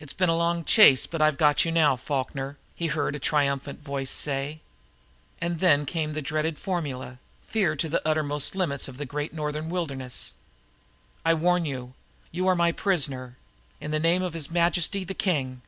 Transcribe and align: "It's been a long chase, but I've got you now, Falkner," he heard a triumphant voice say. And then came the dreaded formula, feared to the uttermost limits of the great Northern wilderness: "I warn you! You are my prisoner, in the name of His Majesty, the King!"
"It's 0.00 0.14
been 0.14 0.30
a 0.30 0.34
long 0.38 0.64
chase, 0.64 1.04
but 1.04 1.20
I've 1.20 1.36
got 1.36 1.62
you 1.66 1.70
now, 1.70 1.94
Falkner," 1.94 2.56
he 2.74 2.86
heard 2.86 3.14
a 3.14 3.18
triumphant 3.18 3.80
voice 3.84 4.10
say. 4.10 4.60
And 5.42 5.60
then 5.60 5.84
came 5.84 6.14
the 6.14 6.22
dreaded 6.22 6.58
formula, 6.58 7.18
feared 7.46 7.78
to 7.80 7.90
the 7.90 8.00
uttermost 8.08 8.54
limits 8.54 8.88
of 8.88 8.96
the 8.96 9.04
great 9.04 9.34
Northern 9.34 9.68
wilderness: 9.68 10.32
"I 11.22 11.34
warn 11.34 11.66
you! 11.66 11.92
You 12.30 12.46
are 12.48 12.56
my 12.56 12.72
prisoner, 12.72 13.36
in 13.78 13.90
the 13.90 14.00
name 14.00 14.22
of 14.22 14.32
His 14.32 14.50
Majesty, 14.50 15.04
the 15.04 15.12
King!" 15.12 15.60